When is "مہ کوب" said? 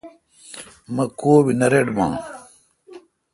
0.95-1.45